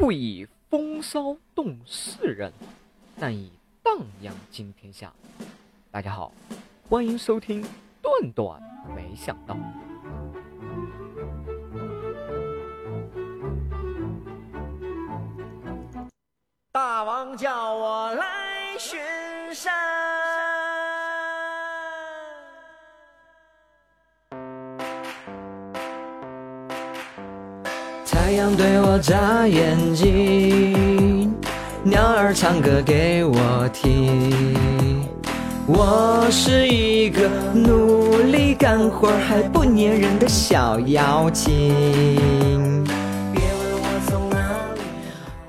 [0.00, 2.50] 不以风骚动世人，
[3.18, 3.52] 但以
[3.82, 5.12] 荡漾惊天下。
[5.90, 6.32] 大家好，
[6.88, 7.62] 欢迎收听
[8.00, 8.58] 段段
[8.96, 9.54] 没想到。
[16.72, 18.98] 大王叫我来巡
[19.52, 19.89] 山。
[28.30, 31.34] 太阳对我眨眼睛，
[31.82, 35.04] 鸟儿唱歌给我听。
[35.66, 42.84] 我是一个努力干活还不粘人的小妖精。
[43.32, 44.38] 别问我从哪
[44.76, 44.80] 里。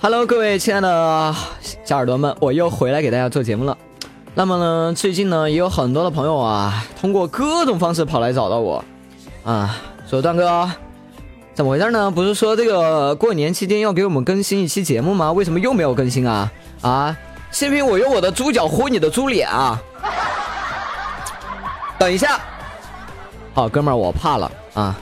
[0.00, 1.34] Hello，各位亲爱的
[1.82, 3.76] 小耳朵们，我又回来给大家做节目了。
[4.36, 8.84] 那么呢，最近呢也有很多的朋友啊，通过各种方式跑来找到我，
[9.42, 9.74] 啊，
[10.08, 10.70] 说段哥，
[11.58, 12.08] 怎么回事呢？
[12.08, 15.32] 不是说这个过年期间要给我们更新一期节目吗？
[15.32, 16.48] 为什么又没有更新啊？
[16.82, 17.16] 啊，
[17.50, 19.76] 信不信我用我的猪脚呼你的猪脸啊？
[21.98, 22.38] 等一下，
[23.54, 24.96] 好，哥们儿，我怕了啊。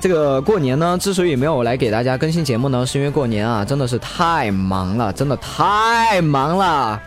[0.00, 7.00] 这个过年呢，之所以没有来给大家更新节目呢，是因为过年啊，真的是太忙了，真的太忙了。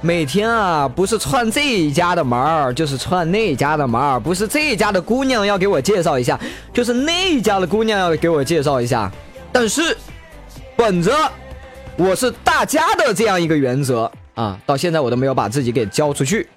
[0.00, 6.38] 每天啊，不是串这一家的门儿，就是串那家的门儿，不是这一家的姑娘要给我介绍一下，
[6.72, 9.10] 就是那一家的姑娘要给我介绍一下。
[9.50, 9.96] 但是，
[10.76, 11.12] 本着
[11.96, 16.48] 我是大家的这样一个原则啊，到现在我都没有把自己给交出去。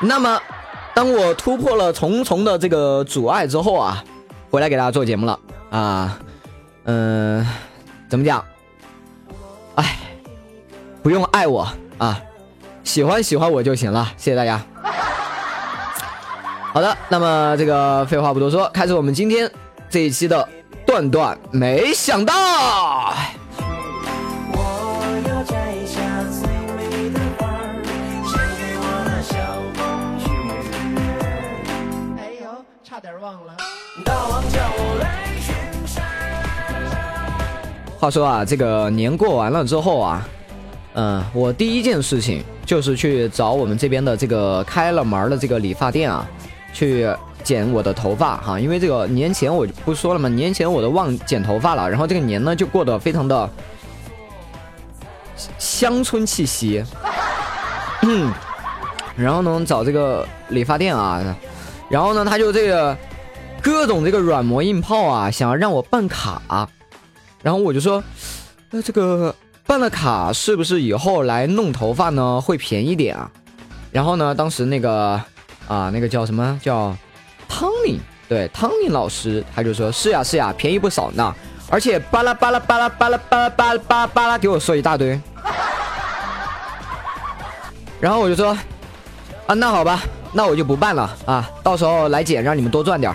[0.00, 0.40] 那么，
[0.94, 4.04] 当我突破了重重的这个阻碍之后啊，
[4.48, 5.38] 回来给大家做节目了
[5.70, 6.18] 啊，
[6.84, 7.44] 嗯、
[8.08, 8.44] 怎么讲？
[9.74, 9.96] 哎，
[11.08, 12.20] 不用爱我啊，
[12.84, 14.60] 喜欢喜欢我就行了，谢谢大家。
[16.74, 19.50] 好的，那么这个废话不多说，开始我们今天
[19.88, 20.46] 这一期的
[20.84, 22.34] 段段没想到。
[22.34, 23.32] 哎
[32.42, 32.50] 呦，
[32.84, 33.56] 差点忘了。
[37.98, 40.22] 话说啊，这个年过完了之后啊，
[40.94, 46.26] 嗯，我第一件事情就是去找我们这边的这个开了门的这个理发店啊，
[46.72, 47.08] 去
[47.44, 48.58] 剪我的头发哈。
[48.58, 50.28] 因为这个年前我不说了吗？
[50.28, 53.48] 年前我都忘剪头发了，然后这个年呢就过得非常的
[55.58, 56.84] 乡村气息。
[58.02, 58.32] 嗯，
[59.16, 61.22] 然后呢找这个理发店啊，
[61.88, 62.96] 然后呢他就这个
[63.62, 66.68] 各种这个软磨硬泡啊，想要让我办卡。
[67.40, 68.02] 然后我就说，
[68.70, 69.32] 那这个
[69.68, 73.30] 办了卡是不是以后来弄头发呢会便宜点啊？
[73.92, 75.20] 然后呢，当时那个
[75.68, 76.96] 啊，那个叫什么叫
[77.46, 81.34] 汤尼，对，汤尼老师他就说是呀是呀，便宜不少呢，
[81.68, 85.20] 而且巴拉巴拉巴拉巴拉巴拉巴拉巴拉巴拉给我说一大堆。
[88.00, 88.56] 然后我就说，
[89.46, 90.00] 啊，那好吧，
[90.32, 93.14] 那我就不办了啊，到时候来剪，让你们多赚点。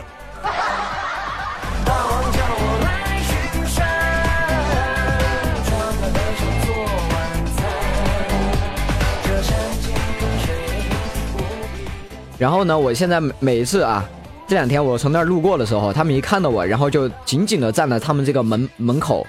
[12.44, 14.04] 然后呢，我现在每每一次啊，
[14.46, 19.26] 这两天我从那儿路过的时候，他们一看到我，然后就紧紧的站在他们这个门门口，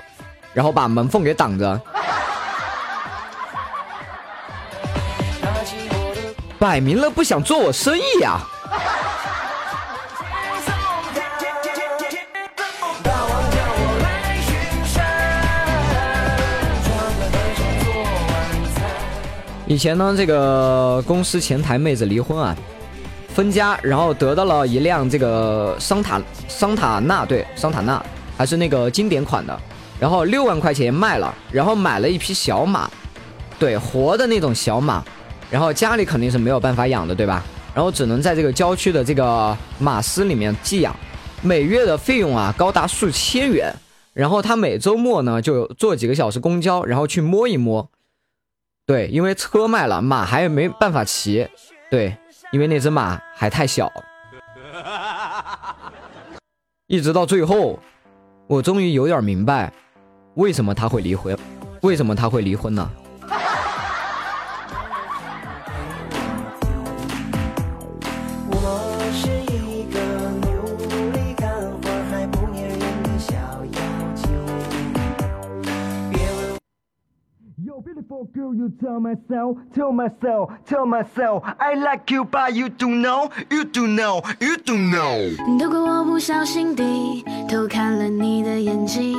[0.52, 1.80] 然后把门缝给挡着，
[6.58, 8.40] 摆明了不想做我生意呀、
[13.04, 14.50] 大王叫我来巡
[14.86, 14.98] 山，
[16.84, 18.34] 装扮的像做晚
[18.74, 18.82] 餐。
[19.68, 22.56] 以前呢，这个公司前台妹子离婚啊，
[23.34, 28.00] 分家，然后得到了一辆这个桑塔桑塔纳，对，桑塔纳
[28.38, 29.60] 还是那个经典款的，
[29.98, 32.88] 然后六万块钱卖了，然后买了一匹小马，
[33.58, 35.02] 对，活的那种小马，
[35.50, 37.44] 然后家里肯定是没有办法养的，对吧？
[37.74, 40.94] 然后只能在这个郊区的这个马司里面寄养，
[41.42, 43.74] 每月的费用啊高达数千元，
[44.12, 47.90] 然后他每周末呢就坐几个小时公交，然后去摸一摸。
[48.86, 51.48] 对，因为车卖了，马还没办法骑。
[51.90, 52.16] 对，
[52.52, 53.90] 因为那只马还太小。
[56.86, 57.78] 一直到最后，
[58.46, 59.72] 我终于有点明白，
[60.34, 61.36] 为什么他会离婚，
[61.82, 62.90] 为什么他会离婚呢？
[77.56, 82.88] you beautiful girl you tell myself tell myself tell myself i like you but you do
[82.88, 89.16] know you do know you do know 都怪我不小心地偷看了你的眼睛，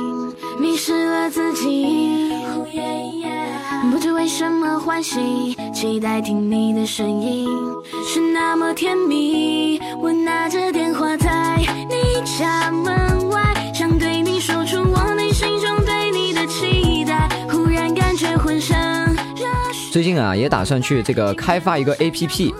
[0.60, 2.34] 迷失了自己。
[2.54, 7.48] oh yeah，不知为什么欢喜，期待听你的声音，
[8.04, 9.80] 是那么甜蜜。
[10.02, 11.56] 我拿着电话在
[11.88, 13.55] 你家门外。
[19.92, 22.54] 最近啊，也打算去这个开发一个 APP，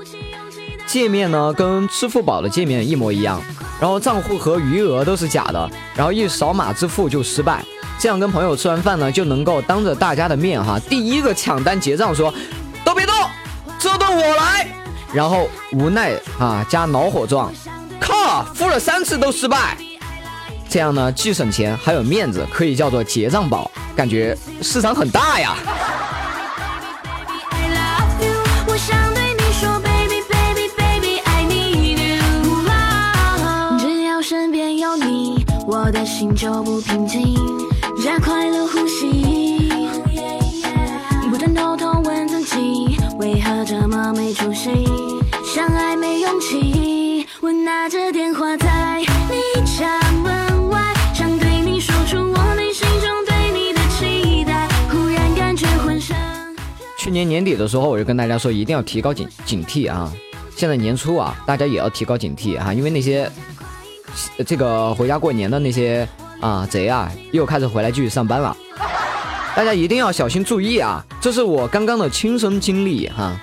[0.87, 3.41] 界面呢跟支付宝的界面一模一样，
[3.81, 7.65] 然后账户和余额都是假的，然后一扫码支付就失败。
[7.99, 12.33] 这样跟朋友吃完饭呢，就能够当着大家的面哈，第一个抢单结账说，
[12.85, 13.15] 都别动，
[13.79, 14.67] 这顿我来。
[15.13, 17.53] 然后无奈啊加恼火状，
[18.01, 19.77] 靠，付了三次都失败。
[20.69, 25.57] 这样呢既省钱还有面子，可以叫做结账宝，感觉市场很大呀。
[27.51, 28.35] I love you，
[28.69, 32.21] 我想对你说，baby baby baby I need you。
[33.79, 37.35] 只要身边有你，我的心就不平静，
[38.05, 39.73] 加快了呼吸，
[41.31, 44.87] 不断偷偷问自己，为何这么没出息？
[45.43, 49.01] 相爱没勇气，我拿着电话在
[49.31, 49.99] 你家
[57.07, 60.13] 去年年底的时候，我就跟大家说，一定要提高警警惕啊！
[60.57, 63.31] 现在年初啊，大家也要提高警惕啊，因为那些
[64.45, 66.09] 这个回家过年的那些
[66.41, 68.57] 啊贼啊，又开始回来继续上班了。
[69.55, 71.01] 大家一定要小心注意啊！
[71.21, 73.41] 这是我刚刚的亲身经历哈。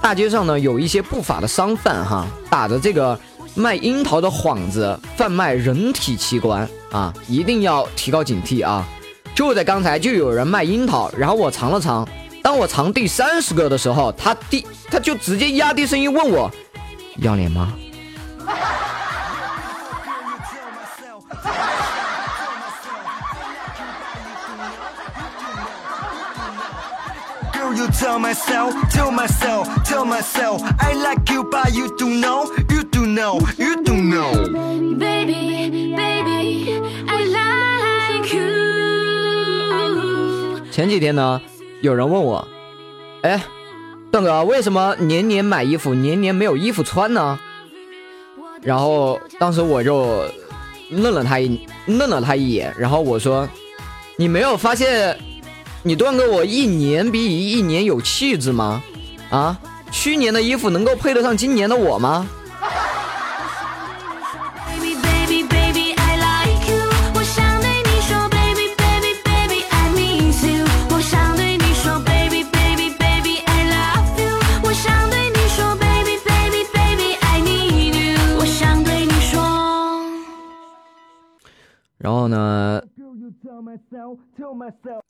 [0.00, 3.18] 大街上呢，有一些不法的商贩哈，打着这个
[3.56, 8.86] 卖樱桃的幌子，贩卖人体器官啊，一定要提高警惕啊！
[9.34, 12.06] 就在刚才，就有人卖樱桃，然后我尝了尝，
[12.42, 16.50] 当我藏第三十个的时候，他第他就直接压低声音问我，
[17.18, 17.72] 要脸吗？
[40.70, 41.40] 前几天呢？
[41.82, 42.46] 有人问我，
[43.22, 43.42] 哎，
[44.12, 47.36] 段哥，为什么年年买衣服，年年没有衣服穿呢？
[48.62, 50.24] 然后当时我就
[50.90, 53.48] 愣了他一愣了他一眼，然后我说，
[54.16, 55.18] 你没有发现
[55.82, 58.80] 你段哥我一年比一年有气质吗？
[59.30, 59.58] 啊，
[59.90, 62.28] 去年的衣服能够配得上今年的我吗？
[82.12, 82.78] 然后呢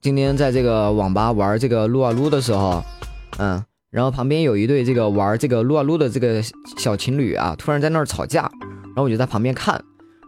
[0.01, 2.81] 今天在这个网吧玩这个撸啊撸的时候，
[3.39, 3.61] 嗯，
[3.91, 6.41] 然后旁边有一对这个玩这个撸啊撸的这个
[6.79, 9.75] 小情侣啊，突然在那儿吵架，然后我就在旁边看，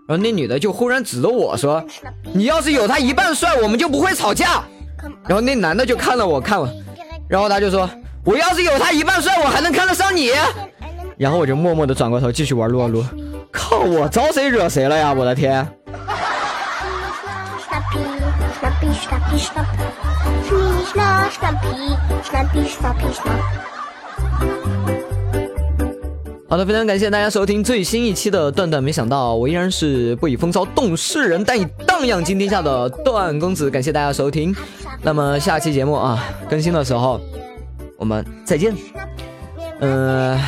[0.08, 1.80] 然后那女的就忽然指着我说
[2.34, 4.64] ：“你要是有他一半帅，我们就不会吵架。”
[5.28, 6.68] 然后那男的就看了我看我，
[7.28, 7.88] 然后他就说
[8.26, 10.30] ：“我要是有他一半帅，我还能看得上你。”
[11.16, 13.04] 然后我就默默的转过头继续玩撸啊撸，
[13.52, 15.14] 靠，我招谁惹谁了呀？
[15.14, 15.64] 我的天！
[19.04, 19.68] Schnappi, schnappi, schnapp.
[20.46, 21.68] Schnie, schna, schnappi,
[22.24, 23.42] schnappi, schnappi, schnapp.
[26.48, 33.70] 好的，非常感谢大家收听最新一期的《段段没想到》，我依然是不以风骚动世人，但以荡漾惊天下的段公子。
[33.70, 34.56] 感谢大家收听，
[35.02, 37.20] 那么下期节目啊更新的时候，
[37.98, 38.74] 我们再见。
[39.80, 40.40] 嗯、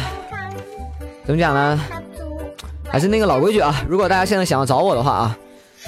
[1.27, 1.79] 怎么讲呢？
[2.89, 5.39] 还是那个老规矩啊，如果大家现在想要找我的话啊，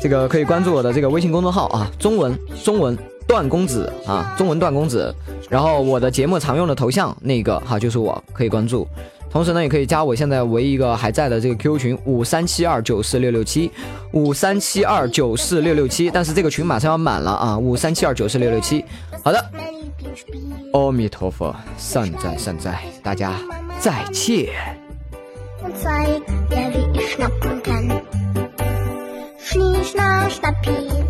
[0.02, 5.14] 这个可以关注我的这个微信公众号啊，中文中文段公子啊，中文段公子。
[5.50, 8.86] 然后我的节目常用的头像那个哈就是我，可以关注。
[9.30, 13.70] 同时呢，也可以加我现在唯一一个还在的这个 QQ 群五三七二九四六六七
[14.12, 18.82] 五三七二九四六六七，但是这个群马上要满了啊，五三七二九四六六七。
[19.22, 19.44] 好的，
[20.72, 23.34] 阿弥陀佛，善哉善哉，大家
[23.78, 24.48] 再见。
[30.28, 30.52] Mr.
[30.60, 31.07] P.